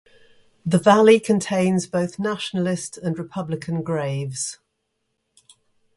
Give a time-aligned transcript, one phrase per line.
[0.65, 4.57] The valley contains both Nationalist and Republican graves.